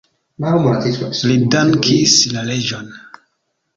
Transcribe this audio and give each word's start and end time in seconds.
Li 1.31 1.35
dankis 1.57 2.17
la 2.33 2.47
reĝon. 2.51 2.91